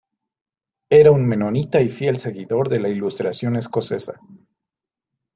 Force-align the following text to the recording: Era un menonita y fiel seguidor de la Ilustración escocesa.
Era 0.89 1.11
un 1.11 1.27
menonita 1.27 1.79
y 1.79 1.87
fiel 1.87 2.17
seguidor 2.17 2.69
de 2.69 2.79
la 2.79 2.89
Ilustración 2.89 3.55
escocesa. 3.55 4.19